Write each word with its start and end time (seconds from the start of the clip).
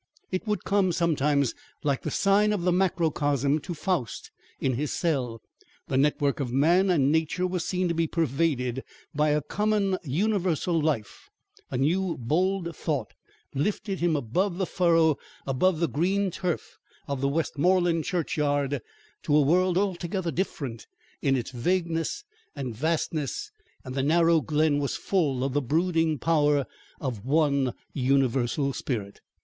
It 0.31 0.47
would 0.47 0.63
come, 0.63 0.91
sometimes, 0.91 1.53
like 1.83 2.01
the 2.01 2.09
sign 2.09 2.53
of 2.53 2.63
the 2.63 2.71
macrocosm 2.71 3.59
to 3.59 3.75
Faust 3.75 4.31
in 4.59 4.73
his 4.73 4.91
cell: 4.91 5.43
the 5.89 5.95
network 5.95 6.39
of 6.39 6.51
man 6.51 6.89
and 6.89 7.11
nature 7.11 7.45
was 7.45 7.63
seen 7.65 7.87
to 7.87 7.93
be 7.93 8.07
pervaded 8.07 8.83
by 9.13 9.29
a 9.29 9.43
common, 9.43 9.99
universal 10.03 10.81
life: 10.81 11.29
a 11.69 11.77
new, 11.77 12.17
bold 12.17 12.75
thought 12.75 13.13
lifted 13.53 13.99
him 13.99 14.15
above 14.15 14.57
the 14.57 14.65
furrow, 14.65 15.19
above 15.45 15.79
the 15.79 15.87
green 15.87 16.31
turf 16.31 16.79
of 17.07 17.21
the 17.21 17.29
Westmoreland 17.29 18.03
churchyard, 18.03 18.81
to 19.21 19.35
a 19.35 19.41
world 19.43 19.77
altogether 19.77 20.31
different 20.31 20.87
in 21.21 21.35
its 21.35 21.51
vagueness 21.51 22.23
and 22.55 22.75
vastness, 22.75 23.51
and 23.85 23.93
the 23.93 24.01
narrow 24.01 24.41
glen 24.41 24.79
was 24.79 24.95
full 24.97 25.43
of 25.43 25.53
the 25.53 25.61
brooding 25.61 26.17
power 26.17 26.65
of 26.99 27.23
one 27.23 27.75
universal 27.93 28.73
spirit. 28.73 29.21